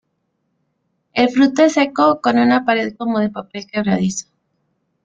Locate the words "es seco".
1.61-2.21